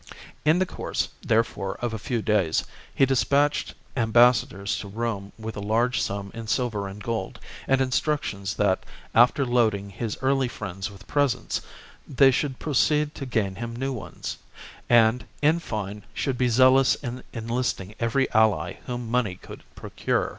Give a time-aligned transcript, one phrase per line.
[0.45, 5.59] In the course, therefore, of a few days, he despatched ambassadors to Rome with a
[5.59, 8.83] large sum in silver and gold, and instructions that
[9.13, 11.61] after loading his early friends with presents
[12.07, 14.39] they should proceed to gain him new ones,
[14.89, 20.29] and, in fine, should be zealous in enlisting every ally whom money could procure.